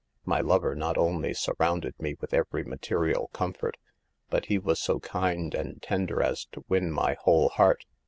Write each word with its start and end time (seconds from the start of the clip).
My 0.25 0.39
lover 0.41 0.73
not 0.73 0.97
only 0.97 1.31
surrounded 1.31 1.93
me 1.99 2.15
with 2.19 2.33
every 2.33 2.63
material 2.63 3.29
comfort, 3.33 3.77
but 4.31 4.47
he 4.47 4.57
was 4.57 4.79
so 4.81 4.99
kind 4.99 5.53
and 5.53 5.79
tender 5.79 6.23
as 6.23 6.45
to 6.53 6.65
win 6.67 6.91
my 6.91 7.17
whole 7.19 7.49
heart. 7.49 7.85